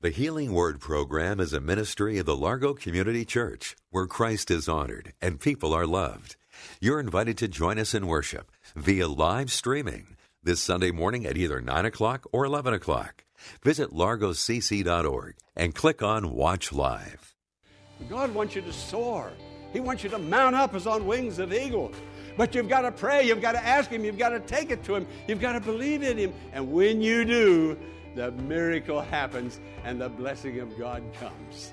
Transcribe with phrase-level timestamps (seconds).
[0.00, 4.68] The Healing Word program is a ministry of the Largo Community Church where Christ is
[4.68, 6.36] honored and people are loved.
[6.80, 11.60] You're invited to join us in worship via live streaming this Sunday morning at either
[11.60, 13.24] 9 o'clock or 11 o'clock.
[13.64, 17.34] Visit largocc.org and click on Watch Live.
[18.08, 19.32] God wants you to soar.
[19.72, 21.96] He wants you to mount up as on wings of eagles.
[22.36, 24.84] But you've got to pray, you've got to ask Him, you've got to take it
[24.84, 26.32] to Him, you've got to believe in Him.
[26.52, 27.76] And when you do,
[28.18, 31.70] the miracle happens and the blessing of God comes.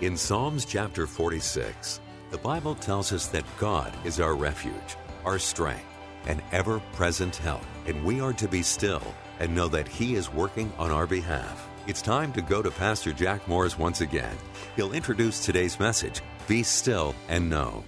[0.00, 5.82] In Psalms chapter 46, the Bible tells us that God is our refuge, our strength,
[6.28, 9.02] and ever present help, and we are to be still
[9.40, 11.68] and know that He is working on our behalf.
[11.88, 14.36] It's time to go to Pastor Jack Morris once again.
[14.76, 17.82] He'll introduce today's message Be Still and Know.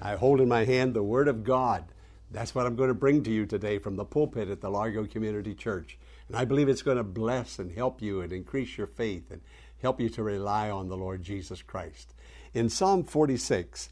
[0.00, 1.84] I hold in my hand the Word of God.
[2.30, 5.04] That's what I'm going to bring to you today from the pulpit at the Largo
[5.04, 5.98] Community Church.
[6.28, 9.40] And I believe it's going to bless and help you and increase your faith and
[9.82, 12.14] help you to rely on the Lord Jesus Christ.
[12.54, 13.90] In Psalm 46,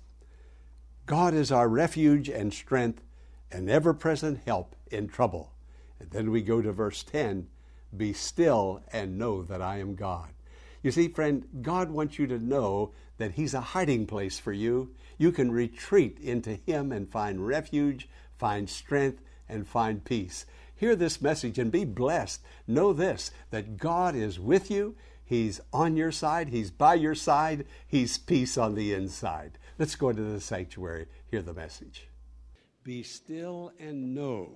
[1.07, 3.03] God is our refuge and strength
[3.51, 5.53] and ever present help in trouble.
[5.99, 7.49] And then we go to verse 10
[7.97, 10.29] Be still and know that I am God.
[10.83, 14.95] You see, friend, God wants you to know that He's a hiding place for you.
[15.17, 18.09] You can retreat into Him and find refuge,
[18.39, 20.47] find strength, and find peace.
[20.77, 22.41] Hear this message and be blessed.
[22.67, 24.95] Know this that God is with you.
[25.25, 26.49] He's on your side.
[26.49, 27.67] He's by your side.
[27.87, 29.59] He's peace on the inside.
[29.79, 31.07] Let's go into the sanctuary.
[31.31, 32.09] Hear the message.
[32.85, 34.51] Be still and know.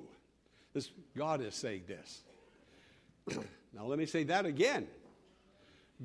[0.73, 2.23] This, God is saying this.
[3.75, 4.87] now, let me say that again.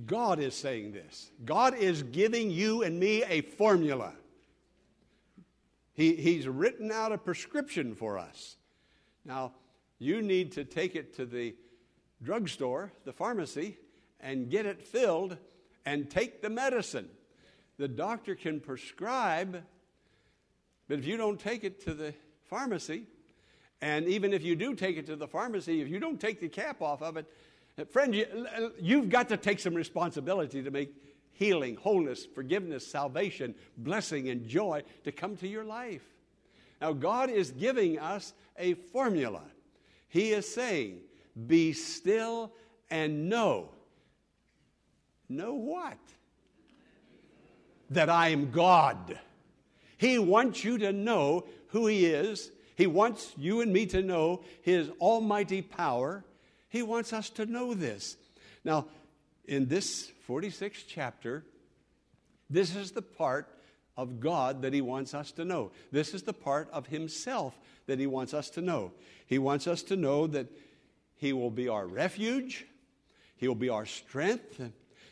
[0.06, 1.32] God is saying this.
[1.46, 4.14] God is giving you and me a formula.
[5.98, 8.56] He, he's written out a prescription for us.
[9.26, 9.54] Now,
[9.98, 11.56] you need to take it to the
[12.22, 13.78] drugstore, the pharmacy,
[14.20, 15.38] and get it filled
[15.86, 17.10] and take the medicine.
[17.80, 19.64] The doctor can prescribe,
[20.88, 22.14] but if you don't take it to the
[22.46, 23.08] pharmacy,
[23.82, 26.50] and even if you do take it to the pharmacy, if you don't take the
[26.50, 27.26] cap off of it,
[27.92, 28.26] friend, you,
[28.80, 30.94] you've got to take some responsibility to make
[31.38, 36.02] healing, wholeness, forgiveness, salvation, blessing, and joy to come to your life.
[36.82, 39.44] Now, God is giving us a formula.
[40.10, 41.00] He is saying,
[41.46, 42.52] Be still
[42.90, 43.70] and know.
[45.30, 45.98] Know what?
[47.92, 49.20] That I am God.
[49.98, 52.52] He wants you to know who He is.
[52.76, 56.24] He wants you and me to know His almighty power.
[56.70, 58.18] He wants us to know this.
[58.64, 58.88] Now,
[59.48, 61.44] in this 46th chapter,
[62.50, 63.48] this is the part
[63.96, 65.72] of God that He wants us to know.
[65.92, 68.92] This is the part of Himself that He wants us to know.
[69.26, 70.48] He wants us to know that
[71.16, 72.66] He will be our refuge,
[73.38, 74.62] He will be our strength,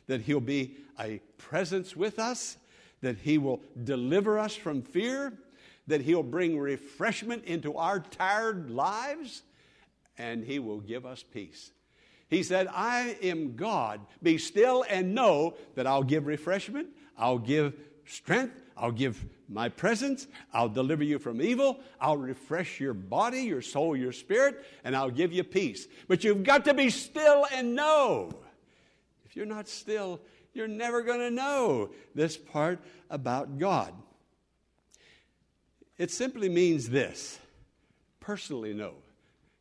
[0.08, 2.58] that He'll be a presence with us,
[3.02, 5.34] that He will deliver us from fear,
[5.88, 9.42] that He'll bring refreshment into our tired lives,
[10.18, 11.72] and He will give us peace.
[12.30, 14.02] He said, I am God.
[14.24, 17.74] Be still and know that I'll give refreshment, I'll give
[18.06, 23.62] strength, I'll give my presence, I'll deliver you from evil, I'll refresh your body, your
[23.62, 25.88] soul, your spirit, and I'll give you peace.
[26.08, 28.32] But you've got to be still and know.
[29.26, 30.20] If you're not still,
[30.54, 33.94] you're never going to know this part about God.
[35.98, 37.40] It simply means this
[38.20, 38.96] personally know.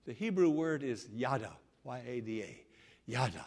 [0.07, 1.53] The Hebrew word is yada
[1.85, 2.64] Y A D A.
[3.07, 3.47] Yada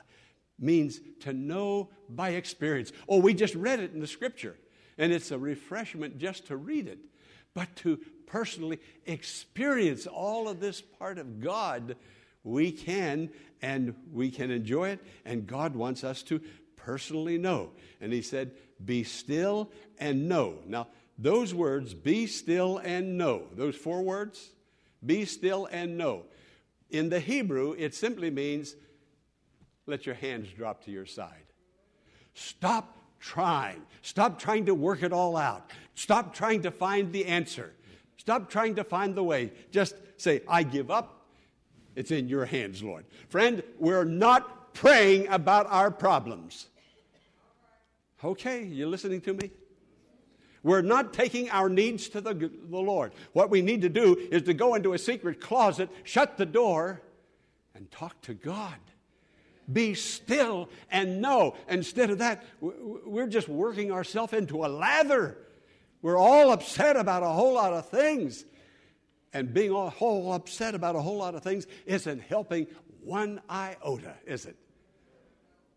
[0.59, 2.91] means to know by experience.
[3.07, 4.55] Oh, we just read it in the scripture,
[4.97, 6.99] and it's a refreshment just to read it.
[7.53, 11.95] But to personally experience all of this part of God,
[12.43, 13.29] we can,
[13.61, 16.41] and we can enjoy it, and God wants us to
[16.75, 17.71] personally know.
[17.99, 18.51] And He said,
[18.83, 20.59] Be still and know.
[20.65, 20.87] Now,
[21.17, 24.51] those words, be still and know, those four words,
[25.05, 26.25] be still and know.
[26.89, 28.75] In the Hebrew, it simply means
[29.87, 31.45] let your hands drop to your side.
[32.33, 33.81] Stop trying.
[34.01, 35.71] Stop trying to work it all out.
[35.95, 37.73] Stop trying to find the answer.
[38.17, 39.51] Stop trying to find the way.
[39.71, 41.25] Just say, I give up.
[41.95, 43.05] It's in your hands, Lord.
[43.29, 46.67] Friend, we're not praying about our problems.
[48.23, 49.49] Okay, you listening to me?
[50.63, 53.13] We're not taking our needs to the, the Lord.
[53.33, 57.01] What we need to do is to go into a secret closet, shut the door,
[57.73, 58.75] and talk to God.
[59.71, 61.55] Be still and know.
[61.67, 65.37] Instead of that, we're just working ourselves into a lather.
[66.01, 68.45] We're all upset about a whole lot of things.
[69.33, 72.67] And being all whole upset about a whole lot of things isn't helping
[73.03, 74.55] one iota, is it?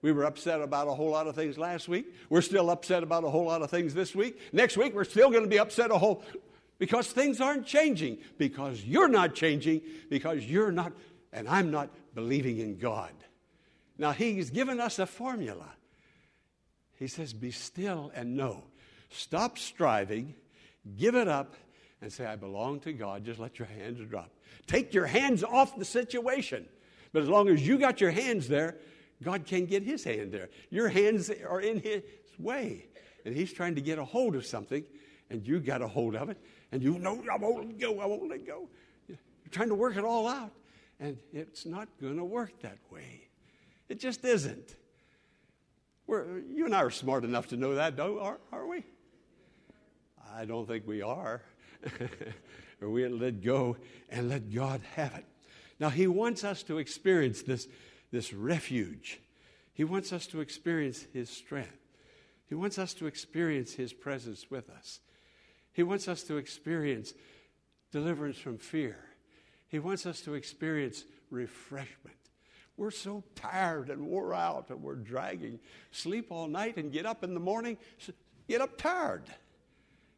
[0.02, 2.06] We were upset about a whole lot of things last week.
[2.30, 4.38] We're still upset about a whole lot of things this week.
[4.52, 6.24] Next week, we're still going to be upset a whole
[6.78, 10.92] because things aren't changing, because you're not changing, because you're not,
[11.32, 13.12] and I'm not believing in God.
[14.00, 15.68] Now, He's given us a formula.
[16.98, 18.64] He says, Be still and know.
[19.10, 20.34] Stop striving,
[20.96, 21.54] give it up,
[22.00, 23.26] and say, I belong to God.
[23.26, 24.30] Just let your hands drop.
[24.66, 26.66] Take your hands off the situation.
[27.12, 28.78] But as long as you got your hands there,
[29.22, 30.48] God can't get his hand there.
[30.70, 32.02] Your hands are in his
[32.38, 32.86] way.
[33.26, 34.82] And he's trying to get a hold of something,
[35.28, 36.38] and you got a hold of it,
[36.72, 38.66] and you know, I won't let go, I won't let go.
[39.08, 39.18] You're
[39.50, 40.52] trying to work it all out,
[40.98, 43.29] and it's not going to work that way.
[43.90, 44.74] It just isn't.
[46.06, 48.84] We're, you and I are smart enough to know that, don't, are, are we?
[50.34, 51.42] I don't think we are.
[52.80, 53.76] or we let go
[54.08, 55.26] and let God have it.
[55.78, 57.68] Now, He wants us to experience this
[58.10, 59.20] this refuge.
[59.72, 61.78] He wants us to experience His strength.
[62.48, 65.00] He wants us to experience His presence with us.
[65.72, 67.14] He wants us to experience
[67.92, 68.98] deliverance from fear.
[69.68, 72.19] He wants us to experience refreshment.
[72.80, 75.60] We're so tired and wore out and we're dragging.
[75.90, 77.76] Sleep all night and get up in the morning,
[78.48, 79.24] get up tired.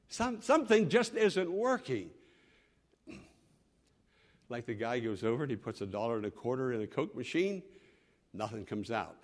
[0.08, 2.10] Some, something just isn't working.
[4.48, 6.86] Like the guy goes over and he puts a dollar and a quarter in a
[6.86, 7.64] Coke machine
[8.32, 9.16] nothing comes out.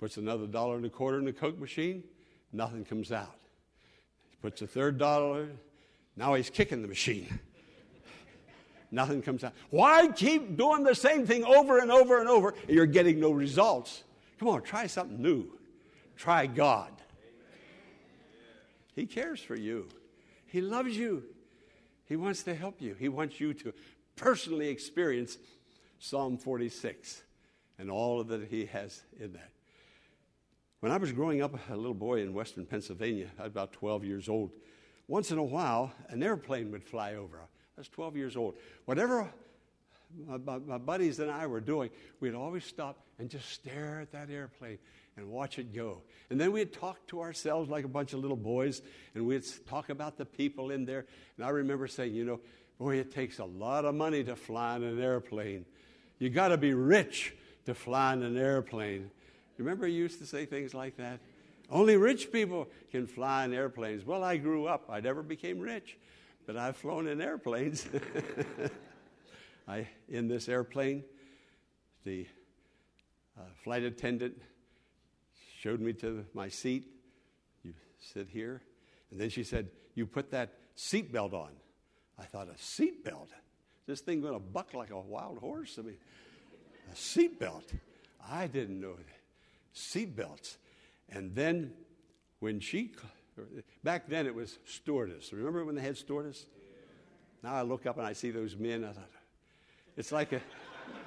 [0.00, 2.02] Puts another dollar and a quarter in the Coke machine,
[2.50, 3.36] nothing comes out.
[4.30, 5.48] He puts a third dollar,
[6.16, 7.38] now he's kicking the machine.
[8.92, 9.54] Nothing comes out.
[9.70, 13.32] Why keep doing the same thing over and over and over and you're getting no
[13.32, 14.04] results?
[14.38, 15.46] Come on, try something new.
[16.16, 16.92] Try God.
[18.94, 19.88] He cares for you.
[20.46, 21.24] He loves you.
[22.06, 22.94] He wants to help you.
[22.94, 23.72] He wants you to
[24.16, 25.38] personally experience
[25.98, 27.22] Psalm 46
[27.78, 29.50] and all that he has in that.
[30.80, 34.50] When I was growing up, a little boy in western Pennsylvania, about 12 years old,
[35.08, 37.38] once in a while, an airplane would fly over.
[37.82, 38.54] Was 12 years old.
[38.84, 39.28] Whatever
[40.24, 41.90] my, my, buddies and I were doing,
[42.20, 44.78] we'd always stop and just stare at that airplane
[45.16, 46.02] and watch it go.
[46.30, 48.82] And then we'd talk to ourselves like a bunch of little boys,
[49.16, 51.06] and we'd talk about the people in there.
[51.36, 52.38] And I remember saying, you know,
[52.78, 55.64] boy, it takes a lot of money to fly in an airplane.
[56.20, 57.34] You got to be rich
[57.66, 59.10] to fly in an airplane.
[59.58, 61.18] Remember, you used to say things like that?
[61.68, 64.06] Only rich people can fly in airplanes.
[64.06, 64.84] Well, I grew up.
[64.88, 65.96] I never became rich,
[66.46, 67.86] but I've flown in airplanes.
[69.68, 71.04] I, in this airplane,
[72.04, 72.26] the
[73.38, 74.40] uh, flight attendant
[75.58, 76.88] showed me to my seat.
[77.62, 78.62] You sit here.
[79.10, 81.50] And then she said, You put that seatbelt on.
[82.18, 83.28] I thought, A seatbelt?
[83.86, 85.76] This thing going to buck like a wild horse?
[85.78, 85.96] I mean,
[86.90, 87.74] a seatbelt.
[88.28, 89.74] I didn't know that.
[89.74, 90.56] Seatbelts.
[91.08, 91.72] And then
[92.38, 92.92] when she,
[93.82, 95.32] back then it was stewardess.
[95.32, 96.46] Remember when they had stewardess?
[97.42, 98.84] Now I look up and I see those men.
[98.84, 99.10] I thought,
[99.96, 100.40] it's like a,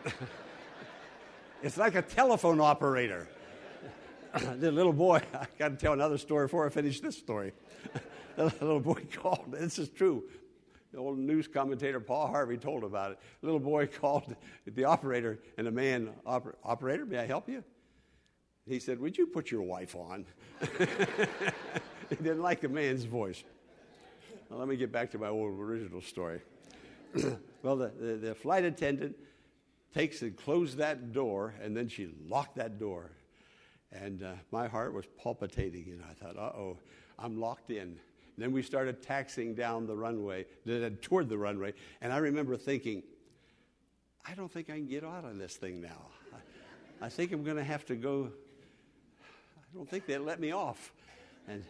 [1.63, 3.27] it's like a telephone operator.
[4.59, 7.53] the little boy, I got to tell another story before I finish this story.
[8.35, 10.23] the little boy called, this is true.
[10.91, 13.19] The old news commentator Paul Harvey told about it.
[13.41, 17.63] A little boy called the operator, and the man, Oper- Operator, may I help you?
[18.67, 20.25] He said, Would you put your wife on?
[22.09, 23.43] He didn't like the man's voice.
[24.49, 26.41] Let me get back to my old original story.
[27.63, 29.15] well, the, the, the, flight attendant
[29.93, 33.11] takes and closed that door, and then she locked that door.
[33.91, 36.77] And uh, my heart was palpitating, and I thought, uh oh,
[37.17, 37.97] I'm locked in.
[38.37, 40.45] Then we started taxiing down the runway,
[41.01, 41.73] toward the runway.
[42.01, 43.03] And I remember thinking,
[44.27, 46.09] I don't think I can get out of this thing now.
[46.33, 48.29] I, I think I'm going to have to go.
[49.21, 50.91] I don't think they'll let me off.
[51.47, 51.63] And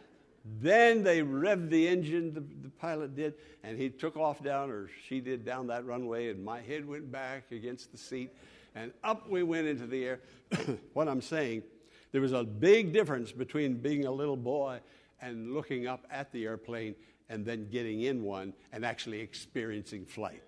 [0.62, 3.34] then they revved the engine, the, the, pilot did,
[3.64, 7.12] and he took off down, or she did, down that runway, and my head went
[7.12, 8.30] back against the seat,
[8.76, 10.20] and up we went into the air.
[10.94, 11.64] what I'm saying,
[12.12, 14.80] there was a big difference between being a little boy
[15.22, 16.96] and looking up at the airplane
[17.30, 20.44] and then getting in one and actually experiencing flight.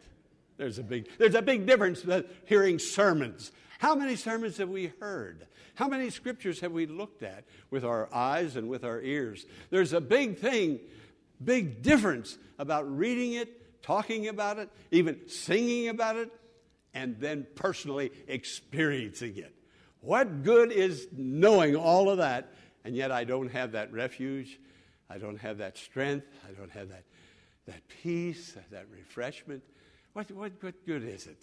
[0.57, 2.03] There's a big, there's a big difference
[2.45, 3.51] hearing sermons.
[3.79, 5.45] How many sermons have we heard?
[5.75, 9.45] How many scriptures have we looked at with our eyes and with our ears?
[9.69, 10.79] There's a big thing,
[11.43, 16.31] big difference about reading it, talking about it, even singing about it,
[16.95, 19.53] and then personally experiencing it.
[20.01, 24.59] What good is knowing all of that, and yet I don't have that refuge,
[25.09, 27.03] I don't have that strength, I don't have that,
[27.67, 29.61] that peace, that refreshment?
[30.17, 31.38] What, what, what good is it?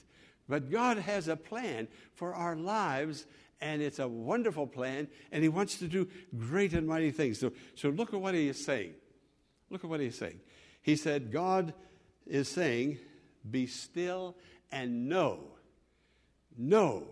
[0.48, 3.24] But God has a plan for our lives,
[3.60, 7.38] and it's a wonderful plan, and He wants to do great and mighty things.
[7.38, 8.94] So, so look at what He is saying.
[9.70, 10.40] Look at what He is saying.
[10.82, 11.72] He said, God
[12.26, 12.98] is saying,
[13.48, 14.34] Be still
[14.72, 15.38] and know.
[16.58, 17.04] Know,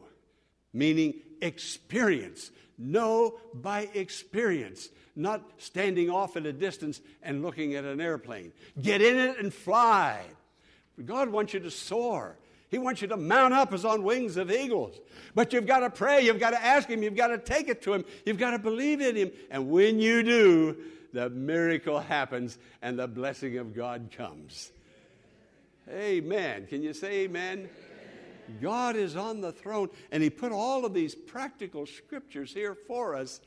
[0.73, 2.51] meaning experience.
[2.77, 8.53] Know by experience, not standing off at a distance and looking at an airplane.
[8.81, 10.25] Get in it and fly.
[11.05, 12.37] God wants you to soar.
[12.69, 14.99] He wants you to mount up as on wings of eagles.
[15.35, 16.23] But you've got to pray.
[16.23, 17.03] You've got to ask Him.
[17.03, 18.05] You've got to take it to Him.
[18.25, 19.31] You've got to believe in Him.
[19.51, 20.77] And when you do,
[21.13, 24.73] the miracle happens and the blessing of God comes.
[25.91, 26.67] Amen.
[26.67, 27.69] Can you say amen?
[28.61, 33.15] God is on the throne, and He put all of these practical scriptures here for
[33.15, 33.41] us.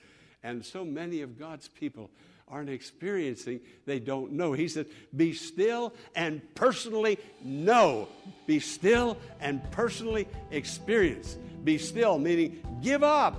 [0.44, 2.12] And so many of God's people
[2.48, 4.54] aren't experiencing, they don't know.
[4.54, 4.86] He said,
[5.16, 8.08] Be still and personally know.
[8.46, 11.38] Be still and personally experience.
[11.64, 13.36] Be still, meaning give up.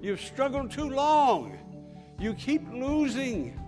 [0.00, 1.58] You've struggled too long.
[2.18, 3.58] You keep losing.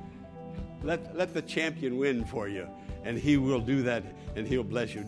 [0.83, 2.69] Let, let the champion win for you,
[3.04, 4.04] and he will do that,
[4.37, 5.04] and he'll bless you.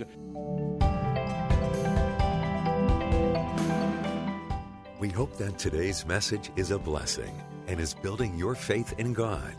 [4.99, 9.55] We hope that today's message is a blessing and is building your faith in God.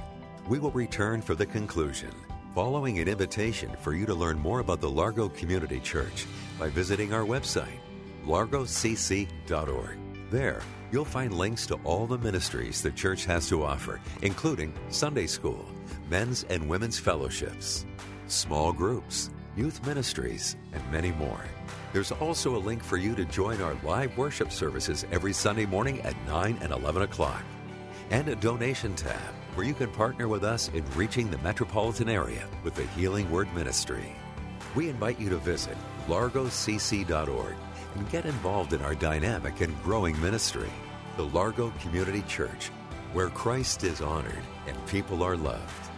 [0.48, 2.12] We will return for the conclusion,
[2.54, 6.26] following an invitation for you to learn more about the Largo Community Church
[6.60, 7.80] by visiting our website,
[8.26, 9.98] largocc.org.
[10.32, 15.28] There, you'll find links to all the ministries the church has to offer, including Sunday
[15.28, 15.66] school,
[16.10, 17.86] men's and women's fellowships,
[18.28, 21.44] small groups, youth ministries, and many more.
[21.94, 26.02] There's also a link for you to join our live worship services every Sunday morning
[26.02, 27.44] at 9 and 11 o'clock
[28.12, 32.48] and a donation tab where you can partner with us in reaching the metropolitan area
[32.64, 34.16] with the Healing Word Ministry.
[34.76, 37.56] We invite you to visit largocc.org
[37.96, 40.70] and get involved in our dynamic and growing ministry,
[41.18, 42.70] the Largo Community Church,
[43.14, 45.90] where Christ is honored and people are loved.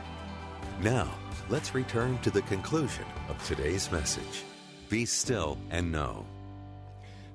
[0.81, 1.09] Now,
[1.49, 4.43] let's return to the conclusion of today's message.
[4.89, 6.25] Be still and know.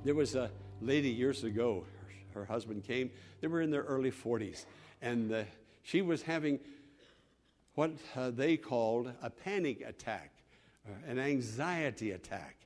[0.04, 0.50] There was a
[0.80, 1.84] lady years ago,
[2.34, 3.10] her husband came.
[3.40, 4.66] They were in their early 40s,
[5.00, 5.42] and uh,
[5.82, 6.58] she was having
[7.74, 10.30] what uh, they called a panic attack,
[10.86, 12.56] uh, an anxiety attack.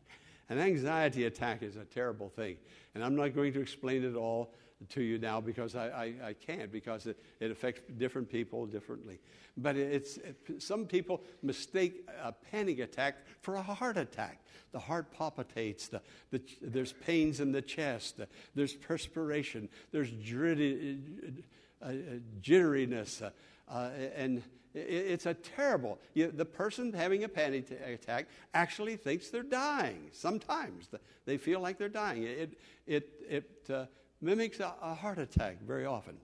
[0.49, 2.57] An anxiety attack is a terrible thing,
[2.95, 4.53] and I'm not going to explain it all
[4.91, 9.19] to you now because I, I, I can't, because it, it affects different people differently.
[9.57, 14.43] But it's, it, some people mistake a panic attack for a heart attack.
[14.73, 21.87] The heart palpitates, the, the, there's pains in the chest, the, there's perspiration, there's uh,
[21.87, 21.93] uh,
[22.43, 23.31] jitteriness, uh,
[23.69, 24.43] uh and
[24.75, 25.99] it's a terrible.
[26.13, 30.11] You, the person having a panic attack actually thinks they're dying.
[30.13, 30.89] Sometimes
[31.25, 32.25] they feel like they're dying.
[32.25, 33.87] It, it, it uh,
[34.21, 36.17] mimics a, a heart attack very often.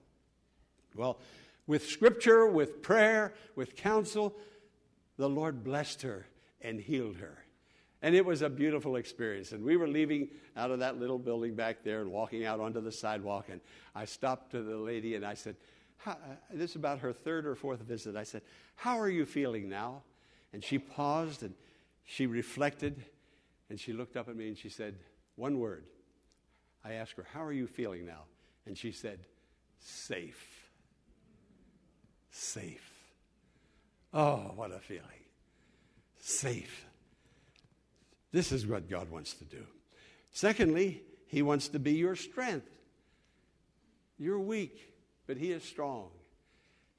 [0.95, 1.19] Well,
[1.65, 4.35] with scripture, with prayer, with counsel,
[5.17, 6.25] the Lord blessed her
[6.61, 7.43] and healed her.
[8.01, 9.53] And it was a beautiful experience.
[9.53, 12.81] And we were leaving out of that little building back there and walking out onto
[12.81, 13.47] the sidewalk.
[13.49, 13.61] And
[13.95, 15.55] I stopped to the lady and I said,
[16.05, 16.15] uh,
[16.51, 18.17] This is about her third or fourth visit.
[18.17, 18.41] I said,
[18.75, 20.03] How are you feeling now?
[20.51, 21.53] And she paused and
[22.03, 23.05] she reflected
[23.69, 24.95] and she looked up at me and she said,
[25.37, 25.85] One word.
[26.83, 28.23] I asked her, How are you feeling now?
[28.65, 29.19] And she said,
[29.79, 30.69] Safe.
[32.31, 32.91] Safe.
[34.13, 35.03] Oh, what a feeling.
[36.19, 36.85] Safe.
[38.31, 39.65] This is what God wants to do.
[40.31, 42.69] Secondly, He wants to be your strength.
[44.17, 44.93] You're weak,
[45.27, 46.09] but He is strong.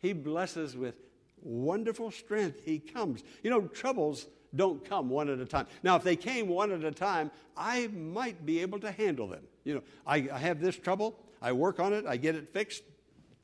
[0.01, 0.95] He blesses with
[1.41, 2.61] wonderful strength.
[2.65, 3.23] He comes.
[3.43, 4.27] You know, troubles
[4.57, 5.67] don't come one at a time.
[5.83, 9.43] Now, if they came one at a time, I might be able to handle them.
[9.65, 12.83] You know, I, I have this trouble, I work on it, I get it fixed.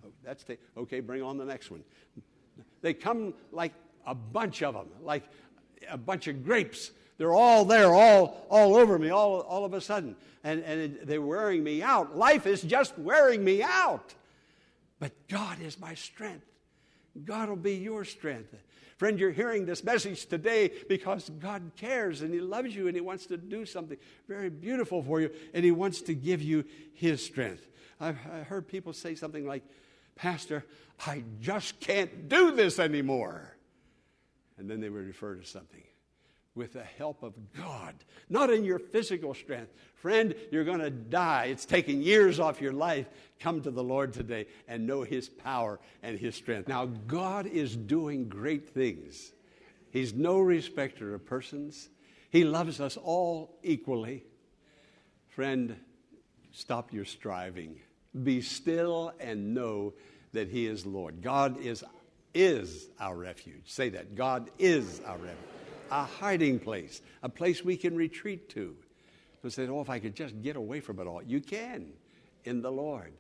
[0.05, 1.83] Oh, that's the, okay, bring on the next one.
[2.83, 3.73] They come like
[4.07, 5.25] a bunch of them, like
[5.89, 6.91] a bunch of grapes.
[7.19, 10.17] They're all there, all, all over me, all, all of a sudden.
[10.43, 12.17] And, and they're wearing me out.
[12.17, 14.15] Life is just wearing me out.
[14.99, 16.47] But God is my strength.
[17.25, 18.55] God will be your strength.
[19.01, 23.01] Friend, you're hearing this message today because God cares and He loves you and He
[23.01, 23.97] wants to do something
[24.29, 27.67] very beautiful for you and He wants to give you His strength.
[27.99, 29.63] I've heard people say something like,
[30.17, 30.67] Pastor,
[31.07, 33.57] I just can't do this anymore.
[34.59, 35.83] And then they would refer to something
[36.55, 37.95] with the help of God,
[38.29, 39.73] not in your physical strength.
[39.95, 41.47] Friend, you're going to die.
[41.47, 43.07] It's taking years off your life.
[43.39, 46.69] Come to the Lord today and know His power and His strength.
[46.69, 49.33] Now, God is doing great things.
[49.91, 51.89] He's no respecter of persons,
[52.31, 54.25] He loves us all equally.
[55.29, 55.77] Friend,
[56.53, 57.81] stop your striving.
[58.25, 59.95] Be still and know
[60.33, 61.23] that He is Lord.
[61.23, 61.85] God is,
[62.35, 63.63] is our refuge.
[63.67, 64.17] Say that.
[64.17, 65.60] God is our refuge
[65.91, 68.75] a hiding place, a place we can retreat to.
[69.43, 71.23] So say, oh, if I could just get away from it all.
[71.23, 71.93] You can
[72.45, 73.13] in the Lord.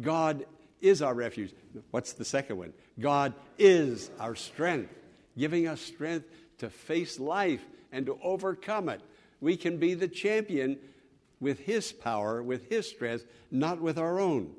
[0.00, 0.46] God
[0.80, 1.52] is our refuge.
[1.90, 2.72] What's the second one?
[2.98, 4.92] God is our strength,
[5.38, 6.26] giving us strength
[6.58, 9.00] to face life and to overcome it.
[9.40, 10.78] We can be the champion
[11.40, 14.54] with His power, with His strength, not with our own.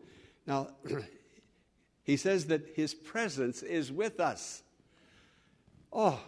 [0.45, 0.69] Now,
[2.03, 4.63] he says that His presence is with us.
[5.91, 6.19] Oh,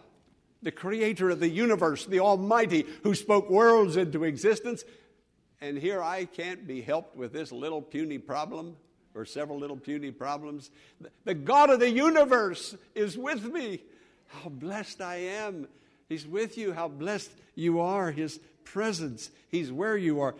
[0.65, 4.83] the creator of the universe, the Almighty, who spoke worlds into existence.
[5.61, 8.75] And here I can't be helped with this little puny problem
[9.13, 10.71] or several little puny problems.
[11.23, 13.83] The God of the universe is with me.
[14.27, 15.67] How blessed I am.
[16.09, 16.73] He's with you.
[16.73, 18.11] How blessed you are.
[18.11, 19.29] His presence.
[19.49, 20.35] He's where you are.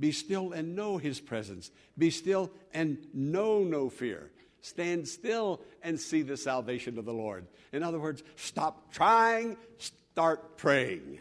[0.00, 1.70] Be still and know His presence.
[1.96, 4.30] Be still and know no fear.
[4.60, 7.46] Stand still and see the salvation of the Lord.
[7.72, 11.18] In other words, stop trying, start praying.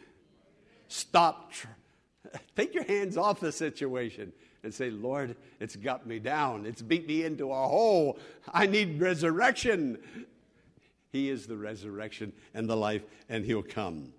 [0.87, 1.51] Stop.
[1.51, 1.67] Tr-
[2.55, 6.65] Take your hands off the situation and say, Lord, it's got me down.
[6.65, 8.17] It's beat me into a hole.
[8.51, 9.99] I need resurrection.
[11.11, 14.11] He is the resurrection and the life, and He'll come.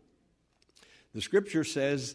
[1.15, 2.15] The scripture says,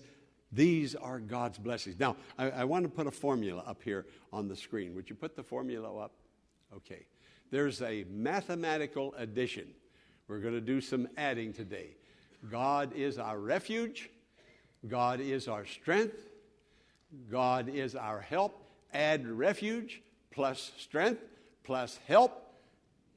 [0.52, 2.00] these are God's blessings.
[2.00, 4.96] Now, I, I want to put a formula up here on the screen.
[4.96, 6.12] Would you put the formula up?
[6.76, 7.06] Okay.
[7.52, 9.68] There's a mathematical addition.
[10.28, 11.98] We're going to do some adding today.
[12.50, 14.10] God is our refuge.
[14.88, 16.18] God is our strength.
[17.30, 18.64] God is our help.
[18.94, 21.22] Add refuge plus strength
[21.64, 22.54] plus help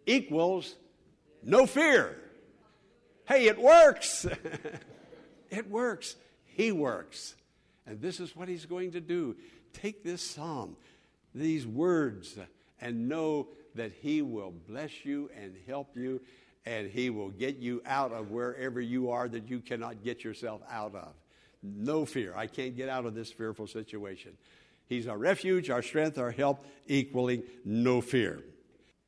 [0.06, 0.74] equals
[1.42, 2.16] no fear.
[3.26, 4.26] Hey, it works.
[5.50, 6.16] it works.
[6.44, 7.34] He works.
[7.86, 9.36] And this is what he's going to do.
[9.72, 10.76] Take this psalm,
[11.34, 12.38] these words,
[12.84, 16.20] and know that He will bless you and help you,
[16.66, 20.60] and He will get you out of wherever you are that you cannot get yourself
[20.70, 21.14] out of.
[21.62, 22.34] No fear.
[22.36, 24.36] I can't get out of this fearful situation.
[24.86, 28.44] He's our refuge, our strength, our help, equaling no fear.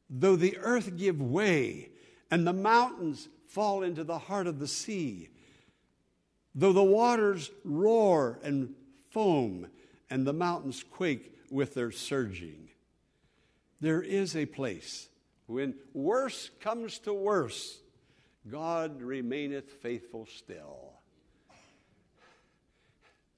[0.09, 1.91] Though the earth give way
[2.31, 5.29] and the mountains fall into the heart of the sea,
[6.55, 8.75] though the waters roar and
[9.11, 9.67] foam
[10.09, 12.71] and the mountains quake with their surging,
[13.81, 15.09] there is a place
[15.47, 17.79] when worse comes to worse,
[18.51, 20.93] God remaineth faithful still.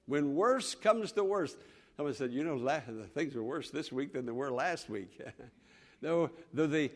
[0.05, 1.55] When worse comes to worse,
[1.95, 5.21] someone said, You know, the things are worse this week than they were last week.
[6.01, 6.89] though, though, the,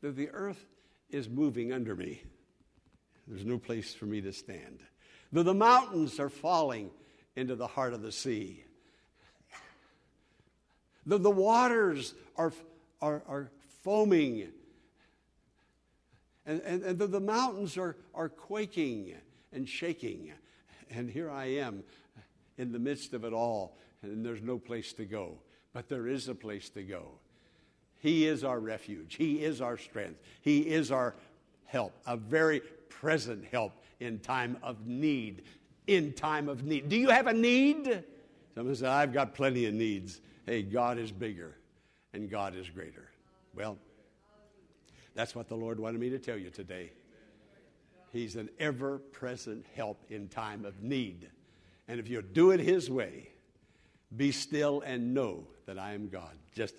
[0.00, 0.64] though the earth
[1.08, 2.22] is moving under me,
[3.28, 4.80] there's no place for me to stand.
[5.30, 6.90] Though the mountains are falling
[7.36, 8.64] into the heart of the sea,
[11.06, 12.52] the, the waters are,
[13.00, 13.50] are, are
[13.82, 14.48] foaming.
[16.46, 19.14] And, and, and the, the mountains are, are quaking
[19.52, 20.32] and shaking.
[20.90, 21.84] And here I am
[22.58, 25.38] in the midst of it all, and there's no place to go.
[25.72, 27.06] But there is a place to go.
[27.98, 31.14] He is our refuge, He is our strength, He is our
[31.66, 35.42] help, a very present help in time of need.
[35.86, 36.88] In time of need.
[36.88, 38.04] Do you have a need?
[38.54, 41.56] Someone said, I've got plenty of needs hey, God is bigger
[42.12, 43.08] and God is greater.
[43.54, 43.78] Well,
[45.14, 46.92] that's what the Lord wanted me to tell you today.
[48.12, 51.30] He's an ever present help in time of need.
[51.88, 53.30] And if you'll do it His way,
[54.16, 56.36] be still and know that I am God.
[56.54, 56.74] Just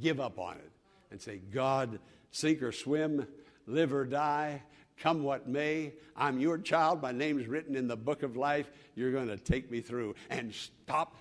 [0.00, 0.70] give up on it
[1.10, 1.98] and say, God,
[2.30, 3.26] sink or swim,
[3.66, 4.62] live or die,
[4.98, 5.92] come what may.
[6.16, 7.02] I'm your child.
[7.02, 8.70] My name's written in the book of life.
[8.94, 10.14] You're going to take me through.
[10.30, 11.16] And stop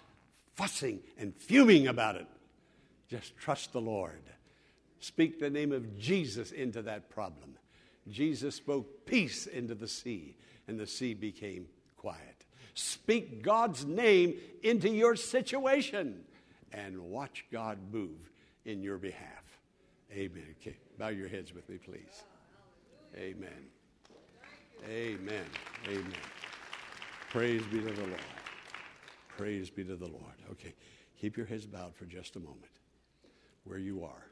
[0.58, 2.28] fussing and fuming about it.
[3.08, 4.22] Just trust the Lord.
[5.00, 7.56] Speak the name of Jesus into that problem.
[8.10, 10.36] Jesus spoke peace into the sea,
[10.67, 12.46] and the sea became quiet.
[12.74, 16.24] Speak God's name into your situation
[16.74, 18.32] and watch God move
[18.65, 19.43] in your behalf.
[20.12, 20.56] Amen.
[20.62, 22.24] Okay, bow your heads with me, please.
[23.15, 23.50] Amen.
[24.89, 25.46] Amen.
[25.88, 26.13] Amen.
[27.30, 28.37] Praise be to the Lord.
[29.38, 30.34] Praise be to the Lord.
[30.52, 30.73] Okay,
[31.21, 32.71] keep your heads bowed for just a moment
[33.65, 34.26] where you are.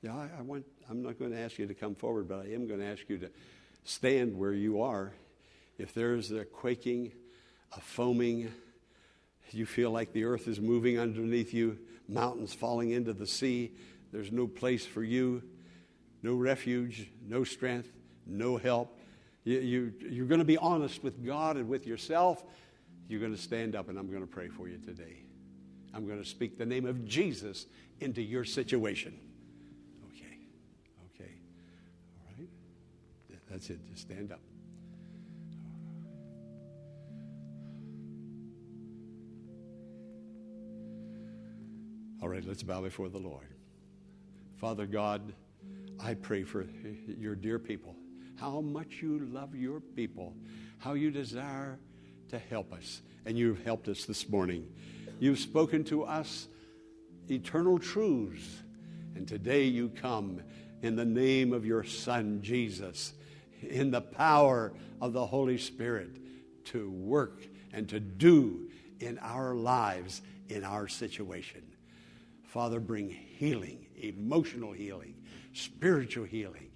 [0.00, 2.54] Yeah, I, I want, I'm not going to ask you to come forward, but I
[2.54, 3.30] am going to ask you to
[3.84, 5.12] stand where you are.
[5.76, 7.12] If there's a quaking,
[7.76, 8.50] a foaming,
[9.50, 13.72] you feel like the earth is moving underneath you, mountains falling into the sea,
[14.12, 15.42] there's no place for you,
[16.22, 17.92] no refuge, no strength,
[18.26, 18.98] no help.
[19.44, 22.44] You, you, you're going to be honest with God and with yourself.
[23.08, 25.24] You're going to stand up, and I'm going to pray for you today.
[25.92, 27.66] I'm going to speak the name of Jesus
[28.00, 29.18] into your situation.
[30.06, 30.38] Okay.
[31.14, 31.32] Okay.
[32.20, 32.48] All right.
[33.50, 33.78] That's it.
[33.90, 34.40] Just stand up.
[42.22, 43.48] All right, let's bow before the Lord.
[44.58, 45.34] Father God,
[45.98, 46.64] I pray for
[47.18, 47.96] your dear people,
[48.42, 50.34] how much you love your people,
[50.78, 51.78] how you desire
[52.28, 53.00] to help us.
[53.24, 54.66] And you've helped us this morning.
[55.20, 56.48] You've spoken to us
[57.30, 58.64] eternal truths.
[59.14, 60.42] And today you come
[60.82, 63.12] in the name of your Son, Jesus,
[63.62, 66.10] in the power of the Holy Spirit
[66.64, 71.62] to work and to do in our lives, in our situation.
[72.42, 75.14] Father, bring healing, emotional healing,
[75.52, 76.72] spiritual healing,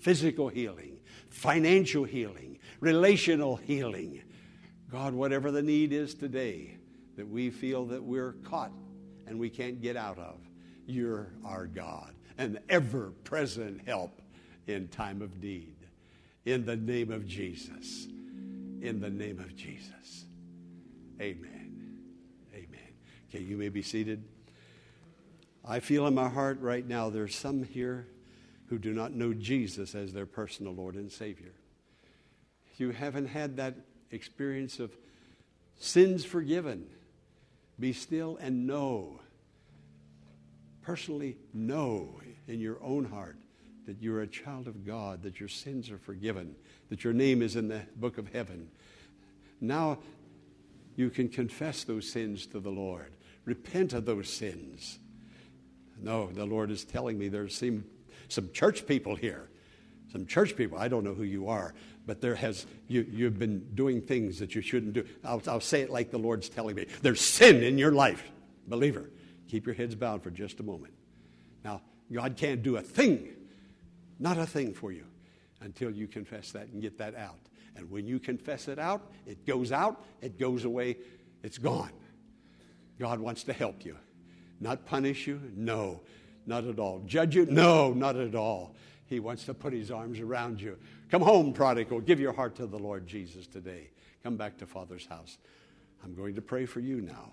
[0.00, 0.98] physical healing,
[1.30, 4.22] financial healing, relational healing.
[4.90, 6.76] God, whatever the need is today
[7.16, 8.72] that we feel that we're caught
[9.26, 10.36] and we can't get out of,
[10.86, 14.20] you're our God, an ever present help
[14.66, 15.76] in time of need.
[16.44, 18.06] In the name of Jesus.
[18.80, 20.24] In the name of Jesus.
[21.20, 21.98] Amen.
[22.54, 22.94] Amen.
[23.28, 24.24] Okay, you may be seated.
[25.64, 28.08] I feel in my heart right now there's some here
[28.70, 31.52] who do not know Jesus as their personal Lord and Savior.
[32.78, 33.74] You haven't had that
[34.10, 34.96] experience of
[35.76, 36.86] sins forgiven.
[37.78, 39.20] Be still and know.
[40.82, 43.36] Personally, know in your own heart
[43.86, 46.54] that you're a child of God, that your sins are forgiven,
[46.90, 48.70] that your name is in the book of heaven.
[49.60, 49.98] Now
[50.96, 53.12] you can confess those sins to the Lord,
[53.44, 55.00] repent of those sins
[56.02, 57.84] no, the Lord is telling me there some,
[58.32, 59.48] some church people here.
[60.12, 60.78] Some church people.
[60.78, 61.74] I don't know who you are,
[62.06, 65.04] but there has you, you've been doing things that you shouldn't do.
[65.24, 66.86] I'll, I'll say it like the Lord's telling me.
[67.02, 68.24] There's sin in your life,
[68.66, 69.10] believer.
[69.48, 70.94] Keep your heads bowed for just a moment.
[71.64, 73.28] Now, God can't do a thing,
[74.18, 75.04] not a thing for you,
[75.60, 77.38] until you confess that and get that out.
[77.76, 80.96] And when you confess it out, it goes out, it goes away,
[81.42, 81.92] it's gone.
[82.98, 83.96] God wants to help you.
[84.60, 85.40] Not punish you?
[85.56, 86.00] No,
[86.46, 87.02] not at all.
[87.06, 87.46] Judge you?
[87.46, 88.74] No, not at all.
[89.06, 90.78] He wants to put his arms around you.
[91.10, 92.00] Come home, prodigal.
[92.00, 93.90] Give your heart to the Lord Jesus today.
[94.22, 95.38] Come back to Father's house.
[96.04, 97.32] I'm going to pray for you now.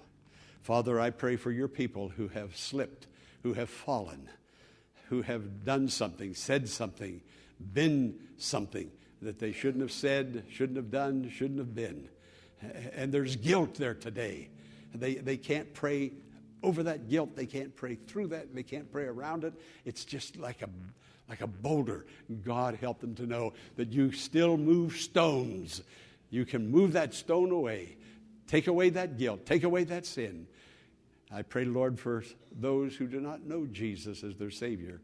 [0.61, 3.07] Father, I pray for your people who have slipped,
[3.43, 4.29] who have fallen,
[5.09, 7.21] who have done something, said something,
[7.73, 8.91] been something
[9.21, 12.09] that they shouldn't have said, shouldn't have done, shouldn't have been.
[12.95, 14.49] And there's guilt there today.
[14.93, 16.11] They, they can't pray
[16.63, 17.35] over that guilt.
[17.35, 18.53] They can't pray through that.
[18.53, 19.53] They can't pray around it.
[19.85, 20.69] It's just like a,
[21.29, 22.05] like a boulder.
[22.43, 25.81] God help them to know that you still move stones.
[26.29, 27.97] You can move that stone away.
[28.47, 29.45] Take away that guilt.
[29.45, 30.47] Take away that sin.
[31.31, 35.01] I pray, Lord, for those who do not know Jesus as their Savior,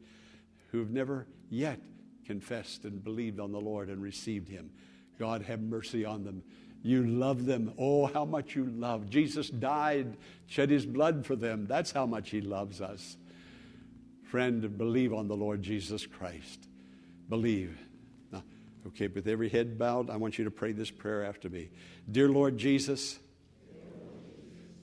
[0.71, 1.79] who have never yet
[2.25, 4.71] confessed and believed on the Lord and received Him.
[5.19, 6.43] God, have mercy on them.
[6.83, 7.73] You love them.
[7.77, 9.09] Oh, how much you love.
[9.09, 10.17] Jesus died,
[10.47, 11.65] shed his blood for them.
[11.65, 13.15] That's how much he loves us.
[14.25, 16.67] Friend, believe on the Lord Jesus Christ.
[17.29, 17.79] Believe.
[18.85, 21.69] Okay, with every head bowed, I want you to pray this prayer after me.
[22.11, 23.17] Dear Lord Jesus,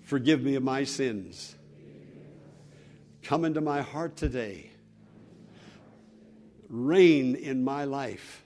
[0.01, 1.55] forgive me of my sins.
[3.23, 4.71] Come into my heart today.
[6.71, 8.43] Reign in my life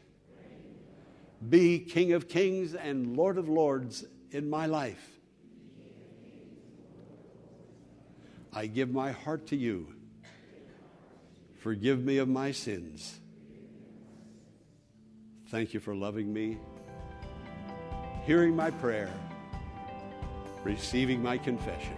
[1.49, 5.15] be King of Kings and Lord of Lords in my life.
[8.53, 9.89] I give my heart to you.
[11.57, 13.19] Forgive me of my sins.
[15.49, 16.59] Thank you for loving me,
[18.25, 19.13] hearing my prayer,
[20.63, 21.97] receiving my confession.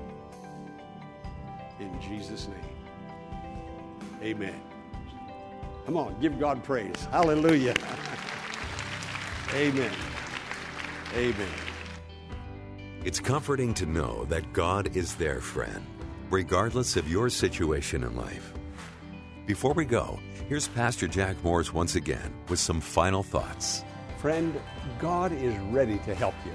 [1.78, 2.76] In Jesus' name,
[4.22, 4.60] amen.
[5.84, 7.06] Come on, give God praise.
[7.10, 7.74] Hallelujah.
[9.54, 9.92] Amen.
[11.14, 11.48] Amen.
[13.04, 15.84] It's comforting to know that God is their friend.
[16.30, 18.52] regardless of your situation in life.
[19.46, 23.84] Before we go, here's Pastor Jack Morris once again with some final thoughts.
[24.18, 24.60] Friend,
[24.98, 26.52] God is ready to help you.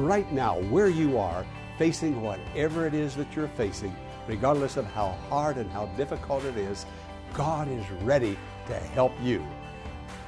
[0.00, 1.44] Right now, where you are,
[1.76, 3.94] facing whatever it is that you're facing,
[4.28, 6.86] regardless of how hard and how difficult it is,
[7.34, 9.44] God is ready to help you.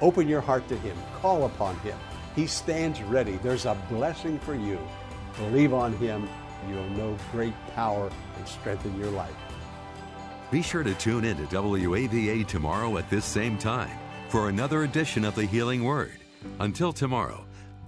[0.02, 1.96] Open your heart to Him, call upon Him.
[2.34, 3.36] He stands ready.
[3.36, 4.78] There's a blessing for you.
[5.38, 6.28] Believe on Him,
[6.68, 9.34] you'll know great power and strength in your life.
[10.50, 13.96] Be sure to tune in to WAVA tomorrow at this same time
[14.28, 16.18] for another edition of the Healing Word.
[16.58, 17.44] Until tomorrow,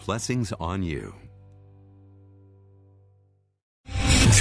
[0.07, 1.13] blessings on you.